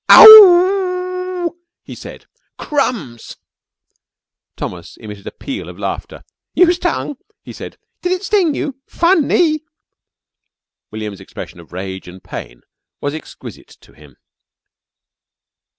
"Oo 0.11 1.43
ou!" 1.45 1.57
he 1.83 1.93
said. 1.93 2.25
"Crumbs!" 2.57 3.37
Thomas 4.55 4.97
emitted 4.97 5.27
a 5.27 5.31
peal 5.31 5.69
of 5.69 5.77
laughter. 5.77 6.23
"You 6.55 6.73
stung?" 6.73 7.17
he 7.43 7.53
said. 7.53 7.77
"Did 8.01 8.13
it 8.13 8.23
sting 8.23 8.55
you? 8.55 8.77
Funny!" 8.87 9.63
William's 10.89 11.21
expression 11.21 11.59
of 11.59 11.71
rage 11.71 12.07
and 12.07 12.23
pain 12.23 12.61
was 12.99 13.13
exquisite 13.13 13.77
to 13.81 13.93
him. 13.93 14.15